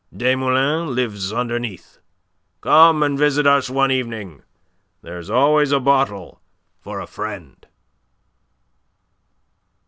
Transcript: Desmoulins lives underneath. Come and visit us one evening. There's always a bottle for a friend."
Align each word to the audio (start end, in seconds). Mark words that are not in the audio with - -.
Desmoulins 0.17 0.89
lives 0.95 1.31
underneath. 1.31 1.99
Come 2.61 3.03
and 3.03 3.19
visit 3.19 3.45
us 3.45 3.69
one 3.69 3.91
evening. 3.91 4.41
There's 5.03 5.29
always 5.29 5.71
a 5.71 5.79
bottle 5.79 6.41
for 6.79 6.99
a 6.99 7.05
friend." 7.05 7.63